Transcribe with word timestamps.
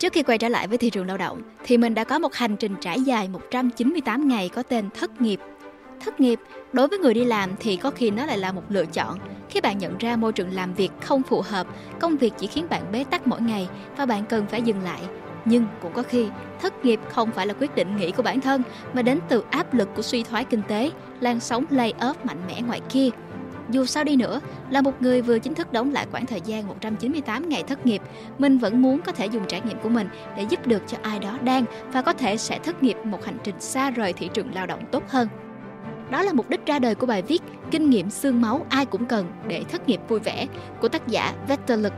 Trước 0.00 0.12
khi 0.12 0.22
quay 0.22 0.38
trở 0.38 0.48
lại 0.48 0.68
với 0.68 0.78
thị 0.78 0.90
trường 0.90 1.06
lao 1.06 1.16
động 1.16 1.42
thì 1.64 1.76
mình 1.76 1.94
đã 1.94 2.04
có 2.04 2.18
một 2.18 2.34
hành 2.34 2.56
trình 2.56 2.74
trải 2.80 3.00
dài 3.00 3.28
198 3.28 4.28
ngày 4.28 4.48
có 4.48 4.62
tên 4.62 4.90
thất 5.00 5.20
nghiệp. 5.20 5.40
Thất 6.04 6.20
nghiệp 6.20 6.40
đối 6.72 6.88
với 6.88 6.98
người 6.98 7.14
đi 7.14 7.24
làm 7.24 7.50
thì 7.60 7.76
có 7.76 7.90
khi 7.90 8.10
nó 8.10 8.26
lại 8.26 8.38
là 8.38 8.52
một 8.52 8.62
lựa 8.68 8.86
chọn 8.86 9.18
khi 9.50 9.60
bạn 9.60 9.78
nhận 9.78 9.98
ra 9.98 10.16
môi 10.16 10.32
trường 10.32 10.54
làm 10.54 10.74
việc 10.74 10.90
không 11.00 11.22
phù 11.22 11.42
hợp, 11.46 11.66
công 12.00 12.16
việc 12.16 12.32
chỉ 12.38 12.46
khiến 12.46 12.66
bạn 12.70 12.92
bế 12.92 13.04
tắc 13.04 13.26
mỗi 13.26 13.40
ngày 13.40 13.68
và 13.96 14.06
bạn 14.06 14.24
cần 14.28 14.46
phải 14.46 14.62
dừng 14.62 14.82
lại. 14.82 15.00
Nhưng 15.44 15.66
cũng 15.82 15.92
có 15.92 16.02
khi 16.02 16.26
thất 16.60 16.84
nghiệp 16.84 17.00
không 17.08 17.30
phải 17.30 17.46
là 17.46 17.54
quyết 17.54 17.74
định 17.74 17.96
nghĩ 17.96 18.10
của 18.10 18.22
bản 18.22 18.40
thân 18.40 18.62
mà 18.92 19.02
đến 19.02 19.18
từ 19.28 19.44
áp 19.50 19.74
lực 19.74 19.88
của 19.96 20.02
suy 20.02 20.22
thoái 20.22 20.44
kinh 20.44 20.62
tế, 20.68 20.90
lan 21.20 21.40
sóng 21.40 21.64
lay 21.70 21.94
off 21.98 22.14
mạnh 22.24 22.40
mẽ 22.46 22.62
ngoài 22.62 22.80
kia 22.88 23.10
dù 23.70 23.84
sao 23.84 24.04
đi 24.04 24.16
nữa, 24.16 24.40
là 24.70 24.80
một 24.80 25.02
người 25.02 25.22
vừa 25.22 25.38
chính 25.38 25.54
thức 25.54 25.72
đóng 25.72 25.92
lại 25.92 26.06
khoảng 26.10 26.26
thời 26.26 26.40
gian 26.40 26.66
198 26.66 27.48
ngày 27.48 27.62
thất 27.62 27.86
nghiệp, 27.86 28.02
mình 28.38 28.58
vẫn 28.58 28.82
muốn 28.82 29.00
có 29.00 29.12
thể 29.12 29.26
dùng 29.26 29.44
trải 29.48 29.60
nghiệm 29.60 29.78
của 29.82 29.88
mình 29.88 30.08
để 30.36 30.42
giúp 30.42 30.66
được 30.66 30.82
cho 30.86 30.98
ai 31.02 31.18
đó 31.18 31.38
đang 31.44 31.64
và 31.92 32.02
có 32.02 32.12
thể 32.12 32.36
sẽ 32.36 32.58
thất 32.58 32.82
nghiệp 32.82 32.96
một 33.04 33.24
hành 33.24 33.38
trình 33.44 33.60
xa 33.60 33.90
rời 33.90 34.12
thị 34.12 34.30
trường 34.34 34.54
lao 34.54 34.66
động 34.66 34.84
tốt 34.92 35.02
hơn. 35.08 35.28
Đó 36.10 36.22
là 36.22 36.32
mục 36.32 36.50
đích 36.50 36.66
ra 36.66 36.78
đời 36.78 36.94
của 36.94 37.06
bài 37.06 37.22
viết 37.22 37.42
Kinh 37.70 37.90
nghiệm 37.90 38.10
xương 38.10 38.40
máu 38.40 38.66
ai 38.68 38.86
cũng 38.86 39.06
cần 39.06 39.26
để 39.48 39.64
thất 39.68 39.88
nghiệp 39.88 40.00
vui 40.08 40.20
vẻ 40.20 40.46
của 40.80 40.88
tác 40.88 41.08
giả 41.08 41.34
Vector 41.48 41.80
Lực. 41.80 41.92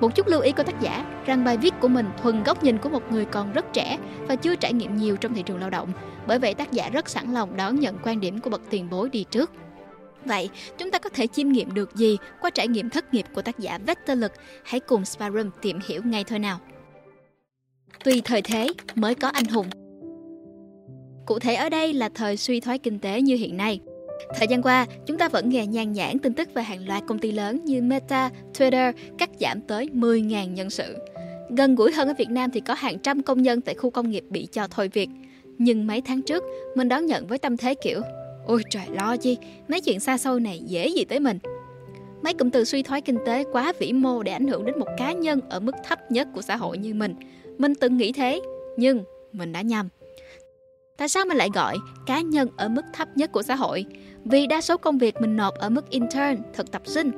Một 0.00 0.14
chút 0.14 0.28
lưu 0.28 0.40
ý 0.40 0.52
của 0.52 0.62
tác 0.62 0.80
giả 0.80 1.04
rằng 1.26 1.44
bài 1.44 1.56
viết 1.56 1.74
của 1.80 1.88
mình 1.88 2.06
thuần 2.22 2.42
góc 2.42 2.64
nhìn 2.64 2.78
của 2.78 2.88
một 2.88 3.12
người 3.12 3.24
còn 3.24 3.52
rất 3.52 3.72
trẻ 3.72 3.98
và 4.28 4.36
chưa 4.36 4.56
trải 4.56 4.72
nghiệm 4.72 4.96
nhiều 4.96 5.16
trong 5.16 5.34
thị 5.34 5.42
trường 5.42 5.60
lao 5.60 5.70
động. 5.70 5.92
Bởi 6.26 6.38
vậy 6.38 6.54
tác 6.54 6.72
giả 6.72 6.88
rất 6.88 7.08
sẵn 7.08 7.34
lòng 7.34 7.56
đón 7.56 7.80
nhận 7.80 7.98
quan 8.02 8.20
điểm 8.20 8.40
của 8.40 8.50
bậc 8.50 8.60
tiền 8.70 8.90
bối 8.90 9.10
đi 9.10 9.24
trước. 9.30 9.50
Vậy, 10.24 10.50
chúng 10.78 10.90
ta 10.90 10.98
có 10.98 11.10
thể 11.10 11.26
chiêm 11.26 11.48
nghiệm 11.48 11.74
được 11.74 11.96
gì 11.96 12.16
qua 12.40 12.50
trải 12.50 12.68
nghiệm 12.68 12.90
thất 12.90 13.14
nghiệp 13.14 13.26
của 13.34 13.42
tác 13.42 13.58
giả 13.58 13.78
Vector 13.86 14.18
Lực? 14.18 14.32
Hãy 14.64 14.80
cùng 14.80 15.04
Sparum 15.04 15.50
tìm 15.62 15.78
hiểu 15.86 16.02
ngay 16.04 16.24
thôi 16.24 16.38
nào. 16.38 16.58
Tùy 18.04 18.22
thời 18.24 18.42
thế 18.42 18.68
mới 18.94 19.14
có 19.14 19.28
anh 19.28 19.44
hùng. 19.44 19.66
Cụ 21.26 21.38
thể 21.38 21.54
ở 21.54 21.68
đây 21.68 21.92
là 21.92 22.08
thời 22.08 22.36
suy 22.36 22.60
thoái 22.60 22.78
kinh 22.78 22.98
tế 22.98 23.22
như 23.22 23.36
hiện 23.36 23.56
nay. 23.56 23.80
Thời 24.36 24.48
gian 24.48 24.62
qua, 24.62 24.86
chúng 25.06 25.18
ta 25.18 25.28
vẫn 25.28 25.48
nghe 25.48 25.66
nhan 25.66 25.92
nhản 25.92 26.18
tin 26.18 26.34
tức 26.34 26.54
về 26.54 26.62
hàng 26.62 26.88
loạt 26.88 27.02
công 27.06 27.18
ty 27.18 27.32
lớn 27.32 27.64
như 27.64 27.82
Meta, 27.82 28.30
Twitter 28.54 28.92
cắt 29.18 29.30
giảm 29.40 29.60
tới 29.60 29.88
10.000 29.92 30.52
nhân 30.52 30.70
sự. 30.70 30.96
Gần 31.56 31.74
gũi 31.74 31.92
hơn 31.92 32.08
ở 32.08 32.14
Việt 32.18 32.30
Nam 32.30 32.50
thì 32.50 32.60
có 32.60 32.74
hàng 32.74 32.98
trăm 32.98 33.22
công 33.22 33.42
nhân 33.42 33.60
tại 33.60 33.74
khu 33.74 33.90
công 33.90 34.10
nghiệp 34.10 34.24
bị 34.30 34.48
cho 34.52 34.68
thôi 34.70 34.90
việc. 34.92 35.08
Nhưng 35.58 35.86
mấy 35.86 36.00
tháng 36.00 36.22
trước, 36.22 36.44
mình 36.76 36.88
đón 36.88 37.06
nhận 37.06 37.26
với 37.26 37.38
tâm 37.38 37.56
thế 37.56 37.74
kiểu 37.74 38.00
Ôi 38.48 38.62
trời 38.70 38.86
lo 38.92 39.16
chi, 39.16 39.36
mấy 39.68 39.80
chuyện 39.80 40.00
xa 40.00 40.18
xôi 40.18 40.40
này 40.40 40.60
dễ 40.66 40.88
gì 40.88 41.04
tới 41.04 41.20
mình. 41.20 41.38
Mấy 42.22 42.34
cụm 42.34 42.50
từ 42.50 42.64
suy 42.64 42.82
thoái 42.82 43.00
kinh 43.00 43.18
tế 43.26 43.44
quá 43.52 43.72
vĩ 43.78 43.92
mô 43.92 44.22
để 44.22 44.32
ảnh 44.32 44.48
hưởng 44.48 44.64
đến 44.64 44.78
một 44.78 44.88
cá 44.96 45.12
nhân 45.12 45.40
ở 45.50 45.60
mức 45.60 45.74
thấp 45.84 46.10
nhất 46.10 46.28
của 46.34 46.42
xã 46.42 46.56
hội 46.56 46.78
như 46.78 46.94
mình. 46.94 47.14
Mình 47.58 47.74
từng 47.74 47.96
nghĩ 47.96 48.12
thế, 48.12 48.40
nhưng 48.76 49.04
mình 49.32 49.52
đã 49.52 49.62
nhầm. 49.62 49.88
Tại 50.96 51.08
sao 51.08 51.24
mình 51.24 51.36
lại 51.36 51.48
gọi 51.54 51.76
cá 52.06 52.20
nhân 52.20 52.48
ở 52.56 52.68
mức 52.68 52.82
thấp 52.92 53.08
nhất 53.16 53.32
của 53.32 53.42
xã 53.42 53.54
hội? 53.54 53.84
Vì 54.24 54.46
đa 54.46 54.60
số 54.60 54.76
công 54.76 54.98
việc 54.98 55.14
mình 55.20 55.36
nộp 55.36 55.54
ở 55.54 55.68
mức 55.68 55.90
intern, 55.90 56.36
thực 56.54 56.70
tập 56.70 56.82
sinh. 56.84 57.10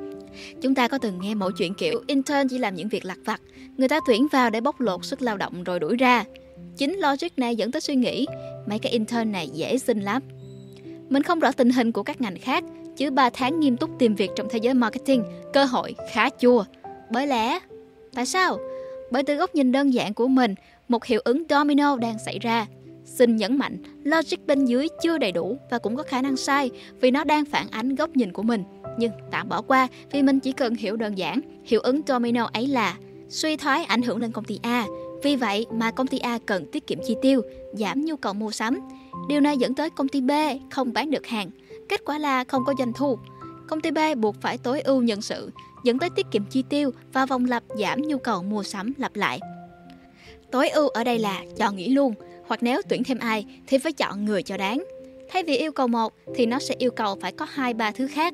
Chúng 0.61 0.75
ta 0.75 0.87
có 0.87 0.97
từng 0.97 1.19
nghe 1.21 1.35
mẫu 1.35 1.51
chuyện 1.51 1.73
kiểu 1.73 2.03
intern 2.07 2.47
chỉ 2.49 2.57
làm 2.57 2.75
những 2.75 2.87
việc 2.87 3.05
lặt 3.05 3.17
vặt, 3.25 3.41
người 3.77 3.87
ta 3.87 3.99
tuyển 4.07 4.27
vào 4.31 4.49
để 4.49 4.61
bóc 4.61 4.79
lột 4.79 5.05
sức 5.05 5.21
lao 5.21 5.37
động 5.37 5.63
rồi 5.63 5.79
đuổi 5.79 5.97
ra. 5.97 6.25
Chính 6.77 6.99
logic 6.99 7.37
này 7.37 7.55
dẫn 7.55 7.71
tới 7.71 7.81
suy 7.81 7.95
nghĩ, 7.95 8.25
mấy 8.65 8.79
cái 8.79 8.91
intern 8.91 9.31
này 9.31 9.49
dễ 9.53 9.77
xin 9.77 9.99
lắm, 9.99 10.21
mình 11.11 11.23
không 11.23 11.39
rõ 11.39 11.51
tình 11.51 11.69
hình 11.69 11.91
của 11.91 12.03
các 12.03 12.21
ngành 12.21 12.39
khác, 12.39 12.63
chứ 12.97 13.11
3 13.11 13.29
tháng 13.29 13.59
nghiêm 13.59 13.77
túc 13.77 13.89
tìm 13.99 14.15
việc 14.15 14.31
trong 14.35 14.47
thế 14.49 14.59
giới 14.61 14.73
marketing, 14.73 15.23
cơ 15.53 15.65
hội 15.65 15.95
khá 16.11 16.29
chua. 16.39 16.63
Bởi 17.11 17.27
lẽ, 17.27 17.59
tại 18.13 18.25
sao? 18.25 18.57
Bởi 19.11 19.23
từ 19.23 19.35
góc 19.35 19.55
nhìn 19.55 19.71
đơn 19.71 19.93
giản 19.93 20.13
của 20.13 20.27
mình, 20.27 20.55
một 20.87 21.05
hiệu 21.05 21.21
ứng 21.23 21.43
domino 21.49 21.97
đang 21.97 22.17
xảy 22.25 22.39
ra. 22.39 22.65
Xin 23.05 23.35
nhấn 23.35 23.57
mạnh, 23.57 23.77
logic 24.03 24.45
bên 24.47 24.65
dưới 24.65 24.87
chưa 25.01 25.17
đầy 25.17 25.31
đủ 25.31 25.57
và 25.69 25.79
cũng 25.79 25.95
có 25.95 26.03
khả 26.03 26.21
năng 26.21 26.37
sai 26.37 26.71
vì 27.01 27.11
nó 27.11 27.23
đang 27.23 27.45
phản 27.45 27.67
ánh 27.71 27.95
góc 27.95 28.15
nhìn 28.15 28.31
của 28.31 28.43
mình. 28.43 28.63
Nhưng 28.97 29.11
tạm 29.31 29.49
bỏ 29.49 29.61
qua 29.61 29.87
vì 30.11 30.23
mình 30.23 30.39
chỉ 30.39 30.51
cần 30.51 30.75
hiểu 30.75 30.95
đơn 30.95 31.17
giản, 31.17 31.39
hiệu 31.63 31.81
ứng 31.81 32.01
domino 32.07 32.49
ấy 32.53 32.67
là 32.67 32.97
suy 33.29 33.57
thoái 33.57 33.83
ảnh 33.83 34.01
hưởng 34.01 34.17
lên 34.17 34.31
công 34.31 34.45
ty 34.45 34.59
A, 34.63 34.85
vì 35.23 35.35
vậy 35.35 35.65
mà 35.73 35.91
công 35.91 36.07
ty 36.07 36.19
A 36.19 36.39
cần 36.45 36.65
tiết 36.71 36.87
kiệm 36.87 36.99
chi 37.05 37.15
tiêu, 37.21 37.41
giảm 37.73 38.05
nhu 38.05 38.15
cầu 38.15 38.33
mua 38.33 38.51
sắm. 38.51 38.79
Điều 39.27 39.41
này 39.41 39.57
dẫn 39.57 39.75
tới 39.75 39.89
công 39.89 40.07
ty 40.07 40.21
B 40.21 40.31
không 40.71 40.93
bán 40.93 41.11
được 41.11 41.27
hàng. 41.27 41.49
Kết 41.89 42.01
quả 42.05 42.17
là 42.17 42.43
không 42.43 42.65
có 42.65 42.73
doanh 42.79 42.93
thu. 42.93 43.17
Công 43.67 43.81
ty 43.81 43.91
B 43.91 43.97
buộc 44.17 44.35
phải 44.41 44.57
tối 44.57 44.81
ưu 44.81 45.01
nhân 45.01 45.21
sự, 45.21 45.51
dẫn 45.83 45.99
tới 45.99 46.09
tiết 46.09 46.25
kiệm 46.31 46.45
chi 46.45 46.63
tiêu 46.69 46.91
và 47.13 47.25
vòng 47.25 47.45
lặp 47.45 47.63
giảm 47.79 48.01
nhu 48.01 48.17
cầu 48.17 48.43
mua 48.43 48.63
sắm 48.63 48.93
lặp 48.97 49.15
lại. 49.15 49.39
Tối 50.51 50.69
ưu 50.69 50.87
ở 50.89 51.03
đây 51.03 51.19
là 51.19 51.43
chọn 51.57 51.75
nghỉ 51.75 51.89
luôn, 51.89 52.13
hoặc 52.47 52.63
nếu 52.63 52.81
tuyển 52.89 53.03
thêm 53.03 53.17
ai 53.19 53.45
thì 53.67 53.77
phải 53.77 53.91
chọn 53.91 54.25
người 54.25 54.43
cho 54.43 54.57
đáng. 54.57 54.83
Thay 55.29 55.43
vì 55.43 55.57
yêu 55.57 55.71
cầu 55.71 55.87
một 55.87 56.13
thì 56.35 56.45
nó 56.45 56.59
sẽ 56.59 56.75
yêu 56.77 56.91
cầu 56.91 57.17
phải 57.21 57.31
có 57.31 57.47
hai 57.49 57.73
ba 57.73 57.91
thứ 57.91 58.07
khác. 58.07 58.33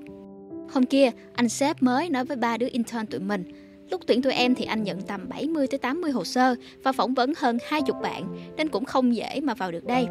Hôm 0.74 0.86
kia, 0.86 1.12
anh 1.34 1.50
sếp 1.50 1.84
mới 1.84 2.10
nói 2.10 2.26
với 2.26 2.38
ba 2.38 2.58
đứa 2.58 2.68
intern 2.72 3.06
tụi 3.06 3.20
mình 3.20 3.52
Lúc 3.90 4.02
tuyển 4.08 4.22
tụi 4.22 4.34
em 4.34 4.56
thì 4.56 4.66
anh 4.66 4.84
nhận 4.84 5.02
tầm 5.02 5.30
70 5.30 5.68
tới 5.68 5.78
80 5.78 6.12
hồ 6.12 6.24
sơ 6.24 6.56
và 6.84 6.92
phỏng 6.92 7.14
vấn 7.14 7.34
hơn 7.38 7.58
20 7.68 8.02
bạn 8.04 8.38
nên 8.58 8.70
cũng 8.70 8.86
không 8.86 9.16
dễ 9.16 9.40
mà 9.44 9.54
vào 9.54 9.72
được 9.72 9.86
đây. 9.86 10.08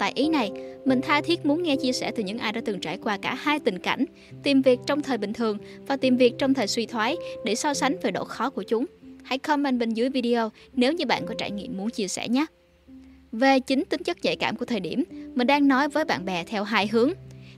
Tại 0.00 0.12
ý 0.14 0.28
này, 0.28 0.50
mình 0.84 1.00
tha 1.00 1.20
thiết 1.20 1.46
muốn 1.46 1.62
nghe 1.62 1.76
chia 1.76 1.92
sẻ 1.92 2.12
từ 2.16 2.22
những 2.22 2.38
ai 2.38 2.52
đã 2.52 2.60
từng 2.64 2.80
trải 2.80 2.98
qua 2.98 3.18
cả 3.22 3.34
hai 3.34 3.60
tình 3.60 3.78
cảnh, 3.78 4.04
tìm 4.42 4.62
việc 4.62 4.80
trong 4.86 5.02
thời 5.02 5.18
bình 5.18 5.32
thường 5.32 5.58
và 5.86 5.96
tìm 5.96 6.16
việc 6.16 6.34
trong 6.38 6.54
thời 6.54 6.66
suy 6.66 6.86
thoái 6.86 7.16
để 7.44 7.54
so 7.54 7.74
sánh 7.74 7.96
về 8.02 8.10
độ 8.10 8.24
khó 8.24 8.50
của 8.50 8.62
chúng. 8.62 8.84
Hãy 9.22 9.38
comment 9.38 9.78
bên 9.78 9.90
dưới 9.90 10.08
video 10.08 10.50
nếu 10.72 10.92
như 10.92 11.06
bạn 11.06 11.26
có 11.26 11.34
trải 11.38 11.50
nghiệm 11.50 11.76
muốn 11.76 11.90
chia 11.90 12.08
sẻ 12.08 12.28
nhé. 12.28 12.46
Về 13.32 13.60
chính 13.60 13.84
tính 13.84 14.02
chất 14.02 14.16
nhạy 14.22 14.36
cảm 14.36 14.56
của 14.56 14.64
thời 14.64 14.80
điểm, 14.80 15.04
mình 15.34 15.46
đang 15.46 15.68
nói 15.68 15.88
với 15.88 16.04
bạn 16.04 16.24
bè 16.24 16.44
theo 16.44 16.64
hai 16.64 16.86
hướng. 16.86 17.12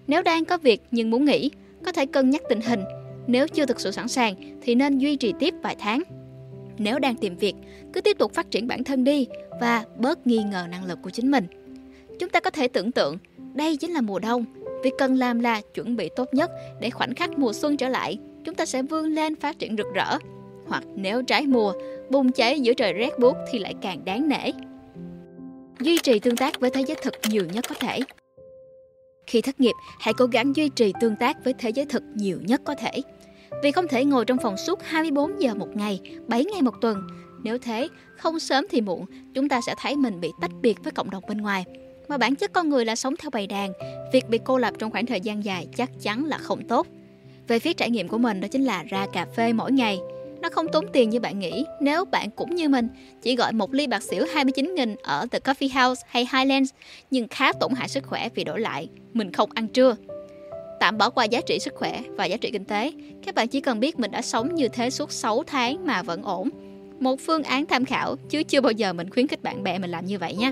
Nếu 0.06 0.22
đang 0.22 0.44
có 0.44 0.58
việc 0.58 0.80
nhưng 0.90 1.10
muốn 1.10 1.24
nghỉ, 1.24 1.50
có 1.84 1.92
thể 1.92 2.06
cân 2.06 2.30
nhắc 2.30 2.42
tình 2.48 2.60
hình 2.60 2.80
nếu 3.26 3.48
chưa 3.48 3.66
thực 3.66 3.80
sự 3.80 3.90
sẵn 3.90 4.08
sàng 4.08 4.34
thì 4.62 4.74
nên 4.74 4.98
duy 4.98 5.16
trì 5.16 5.32
tiếp 5.38 5.54
vài 5.62 5.76
tháng. 5.78 6.02
Nếu 6.78 6.98
đang 6.98 7.16
tìm 7.16 7.36
việc, 7.36 7.54
cứ 7.92 8.00
tiếp 8.00 8.18
tục 8.18 8.34
phát 8.34 8.50
triển 8.50 8.66
bản 8.66 8.84
thân 8.84 9.04
đi 9.04 9.26
và 9.60 9.84
bớt 9.96 10.26
nghi 10.26 10.38
ngờ 10.38 10.66
năng 10.70 10.84
lực 10.84 10.98
của 11.02 11.10
chính 11.10 11.30
mình. 11.30 11.46
Chúng 12.18 12.30
ta 12.30 12.40
có 12.40 12.50
thể 12.50 12.68
tưởng 12.68 12.92
tượng 12.92 13.18
đây 13.54 13.76
chính 13.76 13.92
là 13.92 14.00
mùa 14.00 14.18
đông. 14.18 14.44
Việc 14.84 14.92
cần 14.98 15.14
làm 15.14 15.40
là 15.40 15.60
chuẩn 15.74 15.96
bị 15.96 16.10
tốt 16.16 16.34
nhất 16.34 16.50
để 16.80 16.90
khoảnh 16.90 17.14
khắc 17.14 17.38
mùa 17.38 17.52
xuân 17.52 17.76
trở 17.76 17.88
lại, 17.88 18.18
chúng 18.44 18.54
ta 18.54 18.66
sẽ 18.66 18.82
vươn 18.82 19.06
lên 19.06 19.36
phát 19.36 19.58
triển 19.58 19.76
rực 19.76 19.86
rỡ. 19.94 20.18
Hoặc 20.66 20.84
nếu 20.96 21.22
trái 21.22 21.46
mùa, 21.46 21.72
bùng 22.10 22.32
cháy 22.32 22.60
giữa 22.60 22.74
trời 22.74 22.92
rét 22.92 23.18
buốt 23.18 23.36
thì 23.50 23.58
lại 23.58 23.74
càng 23.82 24.04
đáng 24.04 24.28
nể. 24.28 24.50
Duy 25.80 25.98
trì 25.98 26.18
tương 26.18 26.36
tác 26.36 26.60
với 26.60 26.70
thế 26.70 26.82
giới 26.86 26.96
thực 27.02 27.14
nhiều 27.30 27.44
nhất 27.52 27.64
có 27.68 27.74
thể. 27.80 28.00
Khi 29.26 29.42
thất 29.42 29.60
nghiệp, 29.60 29.72
hãy 30.00 30.14
cố 30.14 30.26
gắng 30.26 30.56
duy 30.56 30.68
trì 30.68 30.92
tương 31.00 31.16
tác 31.16 31.44
với 31.44 31.54
thế 31.58 31.70
giới 31.70 31.86
thực 31.86 32.02
nhiều 32.14 32.38
nhất 32.42 32.60
có 32.64 32.74
thể. 32.74 33.02
Vì 33.62 33.70
không 33.70 33.88
thể 33.88 34.04
ngồi 34.04 34.24
trong 34.24 34.38
phòng 34.42 34.56
suốt 34.56 34.82
24 34.82 35.42
giờ 35.42 35.54
một 35.54 35.76
ngày, 35.76 36.00
7 36.26 36.44
ngày 36.44 36.62
một 36.62 36.74
tuần. 36.80 36.98
Nếu 37.42 37.58
thế, 37.58 37.88
không 38.16 38.38
sớm 38.38 38.66
thì 38.70 38.80
muộn, 38.80 39.04
chúng 39.34 39.48
ta 39.48 39.60
sẽ 39.66 39.74
thấy 39.78 39.96
mình 39.96 40.20
bị 40.20 40.30
tách 40.40 40.50
biệt 40.62 40.78
với 40.84 40.92
cộng 40.92 41.10
đồng 41.10 41.24
bên 41.28 41.38
ngoài. 41.38 41.64
Mà 42.12 42.18
bản 42.18 42.34
chất 42.34 42.52
con 42.52 42.68
người 42.68 42.84
là 42.84 42.96
sống 42.96 43.14
theo 43.16 43.30
bầy 43.30 43.46
đàn, 43.46 43.72
việc 44.12 44.28
bị 44.28 44.38
cô 44.44 44.58
lập 44.58 44.74
trong 44.78 44.90
khoảng 44.90 45.06
thời 45.06 45.20
gian 45.20 45.44
dài 45.44 45.66
chắc 45.76 45.90
chắn 46.02 46.24
là 46.24 46.38
không 46.38 46.62
tốt. 46.68 46.86
Về 47.48 47.58
phía 47.58 47.72
trải 47.72 47.90
nghiệm 47.90 48.08
của 48.08 48.18
mình 48.18 48.40
đó 48.40 48.48
chính 48.48 48.64
là 48.64 48.82
ra 48.82 49.06
cà 49.12 49.26
phê 49.36 49.52
mỗi 49.52 49.72
ngày, 49.72 49.98
nó 50.40 50.48
không 50.52 50.66
tốn 50.72 50.84
tiền 50.92 51.10
như 51.10 51.20
bạn 51.20 51.38
nghĩ 51.38 51.64
nếu 51.80 52.04
bạn 52.04 52.30
cũng 52.30 52.54
như 52.54 52.68
mình 52.68 52.88
chỉ 53.22 53.36
gọi 53.36 53.52
một 53.52 53.74
ly 53.74 53.86
bạc 53.86 54.02
xỉu 54.02 54.24
29 54.34 54.74
nghìn 54.74 54.96
ở 55.02 55.26
The 55.30 55.38
Coffee 55.38 55.86
House 55.88 56.02
hay 56.08 56.28
Highlands 56.32 56.70
nhưng 57.10 57.28
khá 57.28 57.52
tổn 57.52 57.72
hại 57.74 57.88
sức 57.88 58.04
khỏe 58.06 58.28
vì 58.34 58.44
đổi 58.44 58.60
lại 58.60 58.88
mình 59.12 59.32
không 59.32 59.50
ăn 59.54 59.68
trưa. 59.68 59.96
Tạm 60.80 60.98
bỏ 60.98 61.10
qua 61.10 61.24
giá 61.24 61.40
trị 61.40 61.58
sức 61.58 61.74
khỏe 61.74 62.02
và 62.08 62.24
giá 62.24 62.36
trị 62.36 62.50
kinh 62.50 62.64
tế, 62.64 62.92
các 63.26 63.34
bạn 63.34 63.48
chỉ 63.48 63.60
cần 63.60 63.80
biết 63.80 63.98
mình 63.98 64.10
đã 64.10 64.22
sống 64.22 64.54
như 64.54 64.68
thế 64.68 64.90
suốt 64.90 65.12
6 65.12 65.42
tháng 65.46 65.86
mà 65.86 66.02
vẫn 66.02 66.22
ổn. 66.22 66.48
Một 67.00 67.20
phương 67.20 67.42
án 67.42 67.66
tham 67.66 67.84
khảo 67.84 68.16
chứ 68.16 68.42
chưa 68.42 68.60
bao 68.60 68.72
giờ 68.72 68.92
mình 68.92 69.10
khuyến 69.10 69.26
khích 69.26 69.42
bạn 69.42 69.62
bè 69.62 69.78
mình 69.78 69.90
làm 69.90 70.06
như 70.06 70.18
vậy 70.18 70.34
nhé. 70.34 70.50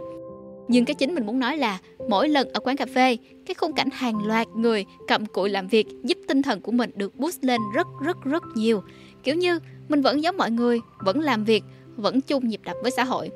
Nhưng 0.70 0.84
cái 0.84 0.94
chính 0.94 1.14
mình 1.14 1.26
muốn 1.26 1.38
nói 1.38 1.56
là 1.56 1.78
mỗi 2.08 2.28
lần 2.28 2.48
ở 2.52 2.60
quán 2.60 2.76
cà 2.76 2.86
phê, 2.86 3.16
cái 3.46 3.54
khung 3.54 3.72
cảnh 3.72 3.88
hàng 3.92 4.26
loạt 4.26 4.48
người 4.48 4.84
cặm 5.08 5.26
cụi 5.26 5.50
làm 5.50 5.68
việc 5.68 5.86
giúp 6.02 6.18
tinh 6.28 6.42
thần 6.42 6.60
của 6.60 6.72
mình 6.72 6.90
được 6.94 7.16
boost 7.16 7.44
lên 7.44 7.60
rất 7.74 7.86
rất 8.04 8.16
rất 8.24 8.42
nhiều. 8.54 8.82
Kiểu 9.22 9.34
như 9.34 9.58
mình 9.88 10.02
vẫn 10.02 10.22
giống 10.22 10.36
mọi 10.36 10.50
người, 10.50 10.80
vẫn 11.00 11.20
làm 11.20 11.44
việc, 11.44 11.64
vẫn 11.96 12.20
chung 12.20 12.48
nhịp 12.48 12.60
đập 12.64 12.76
với 12.82 12.90
xã 12.90 13.04
hội. 13.04 13.30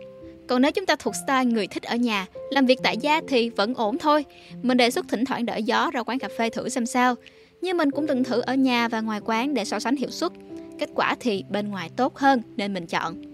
Còn 0.48 0.62
nếu 0.62 0.72
chúng 0.72 0.86
ta 0.86 0.96
thuộc 0.96 1.14
style 1.24 1.44
người 1.44 1.66
thích 1.66 1.82
ở 1.82 1.96
nhà, 1.96 2.26
làm 2.50 2.66
việc 2.66 2.78
tại 2.82 2.96
gia 2.96 3.20
thì 3.28 3.50
vẫn 3.50 3.74
ổn 3.74 3.98
thôi. 3.98 4.24
Mình 4.62 4.76
đề 4.76 4.90
xuất 4.90 5.08
thỉnh 5.08 5.24
thoảng 5.24 5.46
đỡ 5.46 5.56
gió 5.56 5.90
ra 5.90 6.02
quán 6.02 6.18
cà 6.18 6.28
phê 6.38 6.50
thử 6.50 6.68
xem 6.68 6.86
sao. 6.86 7.14
Nhưng 7.60 7.76
mình 7.76 7.90
cũng 7.90 8.06
từng 8.06 8.24
thử 8.24 8.40
ở 8.40 8.54
nhà 8.54 8.88
và 8.88 9.00
ngoài 9.00 9.20
quán 9.24 9.54
để 9.54 9.64
so 9.64 9.78
sánh 9.78 9.96
hiệu 9.96 10.10
suất. 10.10 10.32
Kết 10.78 10.90
quả 10.94 11.16
thì 11.20 11.44
bên 11.50 11.68
ngoài 11.68 11.90
tốt 11.96 12.16
hơn 12.16 12.42
nên 12.56 12.74
mình 12.74 12.86
chọn. 12.86 13.33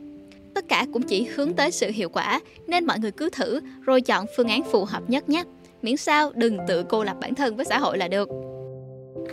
Tất 0.60 0.68
cả 0.68 0.86
cũng 0.92 1.02
chỉ 1.02 1.24
hướng 1.24 1.54
tới 1.54 1.70
sự 1.70 1.90
hiệu 1.90 2.08
quả 2.08 2.40
nên 2.66 2.86
mọi 2.86 2.98
người 2.98 3.10
cứ 3.10 3.30
thử 3.30 3.60
rồi 3.82 4.00
chọn 4.00 4.26
phương 4.36 4.48
án 4.48 4.62
phù 4.64 4.84
hợp 4.84 5.02
nhất 5.10 5.28
nhé. 5.28 5.44
Miễn 5.82 5.96
sao 5.96 6.30
đừng 6.34 6.58
tự 6.68 6.84
cô 6.88 7.04
lập 7.04 7.16
bản 7.20 7.34
thân 7.34 7.56
với 7.56 7.64
xã 7.64 7.78
hội 7.78 7.98
là 7.98 8.08
được. 8.08 8.28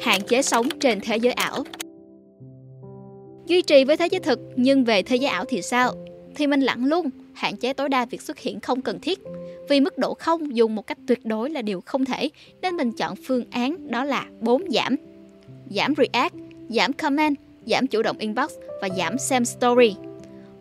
Hạn 0.01 0.21
chế 0.21 0.41
sống 0.41 0.69
trên 0.79 0.99
thế 0.99 1.17
giới 1.17 1.33
ảo 1.33 1.63
Duy 3.45 3.61
trì 3.61 3.83
với 3.83 3.97
thế 3.97 4.07
giới 4.11 4.19
thực 4.19 4.39
nhưng 4.55 4.83
về 4.83 5.01
thế 5.03 5.15
giới 5.15 5.29
ảo 5.29 5.45
thì 5.45 5.61
sao? 5.61 5.93
thì 6.35 6.47
mình 6.47 6.61
lặng 6.61 6.85
luôn, 6.85 7.09
hạn 7.33 7.57
chế 7.57 7.73
tối 7.73 7.89
đa 7.89 8.05
việc 8.05 8.21
xuất 8.21 8.39
hiện 8.39 8.59
không 8.59 8.81
cần 8.81 8.99
thiết. 8.99 9.19
Vì 9.69 9.79
mức 9.79 9.97
độ 9.97 10.13
không 10.13 10.55
dùng 10.55 10.75
một 10.75 10.87
cách 10.87 10.97
tuyệt 11.07 11.25
đối 11.25 11.49
là 11.49 11.61
điều 11.61 11.81
không 11.85 12.05
thể, 12.05 12.29
nên 12.61 12.75
mình 12.75 12.91
chọn 12.91 13.15
phương 13.15 13.43
án 13.51 13.91
đó 13.91 14.03
là 14.03 14.25
4 14.41 14.63
giảm. 14.71 14.95
Giảm 15.69 15.93
react, 15.97 16.35
giảm 16.69 16.93
comment, 16.93 17.37
giảm 17.65 17.87
chủ 17.87 18.01
động 18.01 18.17
inbox 18.17 18.51
và 18.81 18.89
giảm 18.97 19.17
xem 19.17 19.45
story. 19.45 19.95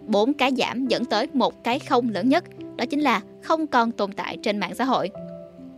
Bốn 0.07 0.35
cái 0.35 0.53
giảm 0.59 0.87
dẫn 0.87 1.05
tới 1.05 1.29
một 1.33 1.65
cái 1.65 1.79
không 1.79 2.09
lớn 2.09 2.29
nhất, 2.29 2.45
đó 2.77 2.85
chính 2.91 3.01
là 3.01 3.21
không 3.43 3.67
còn 3.67 3.93
tồn 3.93 4.13
tại 4.13 4.39
trên 4.43 4.59
mạng 4.59 4.75
xã 4.75 4.85
hội. 4.85 5.11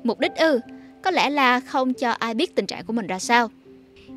Mục 0.05 0.21
đích 0.21 0.37
ư, 0.37 0.61
có 1.03 1.11
lẽ 1.11 1.31
là 1.31 1.61
không 1.61 1.95
cho 1.95 2.11
ai 2.11 2.35
biết 2.35 2.55
tình 2.55 2.67
trạng 2.67 2.85
của 2.85 2.93
mình 2.93 3.07
ra 3.07 3.19
sao. 3.19 3.51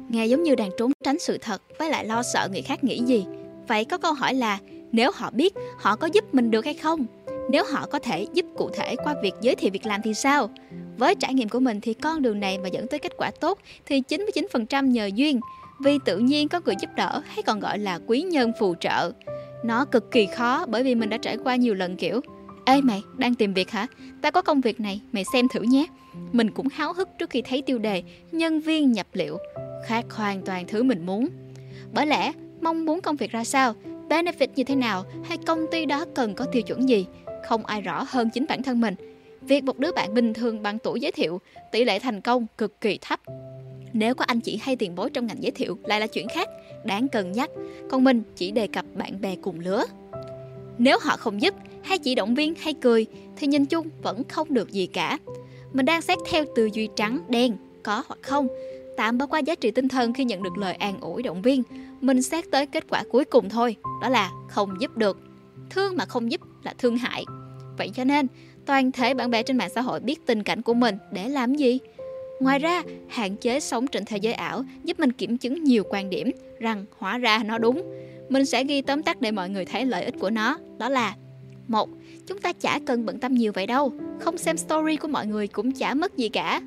Nghe 0.09 0.25
giống 0.25 0.43
như 0.43 0.55
đang 0.55 0.69
trốn 0.77 0.91
tránh 1.03 1.19
sự 1.19 1.37
thật 1.37 1.61
với 1.79 1.89
lại 1.89 2.05
lo 2.05 2.23
sợ 2.23 2.47
người 2.51 2.61
khác 2.61 2.83
nghĩ 2.83 2.99
gì. 2.99 3.25
Vậy 3.67 3.85
có 3.85 3.97
câu 3.97 4.13
hỏi 4.13 4.33
là 4.33 4.59
nếu 4.91 5.11
họ 5.15 5.31
biết, 5.31 5.53
họ 5.77 5.95
có 5.95 6.07
giúp 6.13 6.33
mình 6.33 6.51
được 6.51 6.65
hay 6.65 6.73
không? 6.73 7.05
Nếu 7.49 7.63
họ 7.71 7.87
có 7.91 7.99
thể 7.99 8.27
giúp 8.33 8.45
cụ 8.57 8.69
thể 8.73 8.95
qua 8.95 9.15
việc 9.23 9.33
giới 9.41 9.55
thiệu 9.55 9.69
việc 9.73 9.85
làm 9.85 10.01
thì 10.01 10.13
sao? 10.13 10.49
Với 10.97 11.15
trải 11.15 11.33
nghiệm 11.33 11.49
của 11.49 11.59
mình 11.59 11.81
thì 11.81 11.93
con 11.93 12.21
đường 12.21 12.39
này 12.39 12.57
mà 12.57 12.69
dẫn 12.69 12.87
tới 12.87 12.99
kết 12.99 13.11
quả 13.17 13.31
tốt 13.39 13.59
thì 13.85 14.01
99% 14.09 14.85
nhờ 14.85 15.09
duyên, 15.15 15.39
vì 15.83 15.99
tự 16.05 16.17
nhiên 16.17 16.47
có 16.47 16.61
người 16.65 16.75
giúp 16.79 16.89
đỡ 16.95 17.21
hay 17.25 17.43
còn 17.43 17.59
gọi 17.59 17.79
là 17.79 17.99
quý 18.07 18.21
nhân 18.21 18.51
phù 18.59 18.75
trợ. 18.75 19.11
Nó 19.63 19.85
cực 19.85 20.11
kỳ 20.11 20.25
khó 20.25 20.65
bởi 20.65 20.83
vì 20.83 20.95
mình 20.95 21.09
đã 21.09 21.17
trải 21.17 21.37
qua 21.37 21.55
nhiều 21.55 21.73
lần 21.73 21.95
kiểu 21.95 22.21
Ê 22.65 22.81
mày, 22.81 23.03
đang 23.17 23.35
tìm 23.35 23.53
việc 23.53 23.69
hả? 23.69 23.87
Ta 24.21 24.31
có 24.31 24.41
công 24.41 24.61
việc 24.61 24.79
này, 24.79 25.01
mày 25.11 25.23
xem 25.33 25.47
thử 25.47 25.61
nhé. 25.61 25.85
Mình 26.31 26.51
cũng 26.51 26.67
háo 26.67 26.93
hức 26.93 27.09
trước 27.19 27.29
khi 27.29 27.41
thấy 27.41 27.61
tiêu 27.61 27.77
đề 27.79 28.03
nhân 28.31 28.59
viên 28.59 28.91
nhập 28.91 29.07
liệu, 29.13 29.37
khác 29.85 30.05
hoàn 30.09 30.41
toàn 30.41 30.67
thứ 30.67 30.83
mình 30.83 31.05
muốn. 31.05 31.29
Bởi 31.93 32.05
lẽ, 32.05 32.31
mong 32.61 32.85
muốn 32.85 33.01
công 33.01 33.15
việc 33.15 33.31
ra 33.31 33.43
sao, 33.43 33.73
benefit 34.09 34.47
như 34.55 34.63
thế 34.63 34.75
nào 34.75 35.05
hay 35.25 35.37
công 35.37 35.65
ty 35.71 35.85
đó 35.85 36.05
cần 36.15 36.35
có 36.35 36.45
tiêu 36.51 36.61
chuẩn 36.61 36.89
gì, 36.89 37.05
không 37.49 37.65
ai 37.65 37.81
rõ 37.81 38.05
hơn 38.09 38.29
chính 38.33 38.45
bản 38.49 38.63
thân 38.63 38.81
mình. 38.81 38.95
Việc 39.41 39.63
một 39.63 39.77
đứa 39.77 39.91
bạn 39.91 40.13
bình 40.13 40.33
thường 40.33 40.63
bằng 40.63 40.79
tuổi 40.79 40.99
giới 40.99 41.11
thiệu, 41.11 41.41
tỷ 41.71 41.85
lệ 41.85 41.99
thành 41.99 42.21
công 42.21 42.45
cực 42.57 42.81
kỳ 42.81 42.99
thấp. 43.01 43.19
Nếu 43.93 44.15
có 44.15 44.25
anh 44.25 44.39
chị 44.39 44.59
hay 44.61 44.75
tiền 44.75 44.95
bối 44.95 45.09
trong 45.09 45.27
ngành 45.27 45.43
giới 45.43 45.51
thiệu 45.51 45.77
lại 45.83 45.99
là 45.99 46.07
chuyện 46.07 46.27
khác, 46.27 46.49
đáng 46.85 47.07
cân 47.07 47.31
nhắc. 47.31 47.49
Còn 47.89 48.03
mình 48.03 48.23
chỉ 48.35 48.51
đề 48.51 48.67
cập 48.67 48.85
bạn 48.95 49.21
bè 49.21 49.35
cùng 49.41 49.59
lứa. 49.59 49.83
Nếu 50.77 50.99
họ 51.01 51.17
không 51.17 51.41
giúp, 51.41 51.55
hay 51.83 51.97
chỉ 51.97 52.15
động 52.15 52.35
viên 52.35 52.53
hay 52.55 52.73
cười, 52.73 53.05
thì 53.35 53.47
nhìn 53.47 53.65
chung 53.65 53.88
vẫn 54.01 54.23
không 54.23 54.53
được 54.53 54.71
gì 54.71 54.88
cả. 54.88 55.17
Mình 55.73 55.85
đang 55.85 56.01
xét 56.01 56.17
theo 56.29 56.45
tư 56.55 56.69
duy 56.73 56.89
trắng, 56.95 57.19
đen, 57.29 57.55
có 57.83 58.03
hoặc 58.07 58.19
không. 58.21 58.47
Tạm 58.97 59.17
bỏ 59.17 59.25
qua 59.25 59.39
giá 59.39 59.55
trị 59.55 59.71
tinh 59.71 59.88
thần 59.88 60.13
khi 60.13 60.23
nhận 60.23 60.43
được 60.43 60.57
lời 60.57 60.73
an 60.73 60.99
ủi 61.01 61.23
động 61.23 61.41
viên. 61.41 61.63
Mình 62.01 62.21
xét 62.21 62.45
tới 62.51 62.65
kết 62.65 62.83
quả 62.89 63.03
cuối 63.11 63.25
cùng 63.25 63.49
thôi, 63.49 63.75
đó 64.01 64.09
là 64.09 64.31
không 64.49 64.81
giúp 64.81 64.97
được. 64.97 65.19
Thương 65.69 65.97
mà 65.97 66.05
không 66.05 66.31
giúp 66.31 66.41
là 66.63 66.73
thương 66.77 66.97
hại. 66.97 67.25
Vậy 67.77 67.91
cho 67.93 68.03
nên, 68.03 68.27
toàn 68.65 68.91
thể 68.91 69.13
bạn 69.13 69.31
bè 69.31 69.43
trên 69.43 69.57
mạng 69.57 69.69
xã 69.75 69.81
hội 69.81 69.99
biết 69.99 70.25
tình 70.25 70.43
cảnh 70.43 70.61
của 70.61 70.73
mình 70.73 70.97
để 71.11 71.29
làm 71.29 71.55
gì? 71.55 71.79
Ngoài 72.41 72.59
ra, 72.59 72.83
hạn 73.07 73.35
chế 73.35 73.59
sống 73.59 73.88
trên 73.88 74.05
thế 74.05 74.17
giới 74.17 74.33
ảo 74.33 74.63
giúp 74.83 74.99
mình 74.99 75.11
kiểm 75.11 75.38
chứng 75.38 75.63
nhiều 75.63 75.83
quan 75.89 76.09
điểm 76.09 76.31
rằng 76.59 76.85
hóa 76.97 77.17
ra 77.17 77.43
nó 77.45 77.57
đúng. 77.57 77.83
Mình 78.29 78.45
sẽ 78.45 78.63
ghi 78.63 78.81
tóm 78.81 79.03
tắt 79.03 79.21
để 79.21 79.31
mọi 79.31 79.49
người 79.49 79.65
thấy 79.65 79.85
lợi 79.85 80.03
ích 80.03 80.15
của 80.19 80.29
nó, 80.29 80.57
đó 80.77 80.89
là 80.89 81.15
một, 81.67 81.89
chúng 82.27 82.39
ta 82.39 82.53
chả 82.53 82.79
cần 82.85 83.05
bận 83.05 83.19
tâm 83.19 83.33
nhiều 83.33 83.51
vậy 83.51 83.67
đâu, 83.67 83.93
không 84.19 84.38
xem 84.38 84.57
story 84.57 84.95
của 84.95 85.07
mọi 85.07 85.27
người 85.27 85.47
cũng 85.47 85.71
chả 85.71 85.93
mất 85.93 86.17
gì 86.17 86.29
cả. 86.29 86.61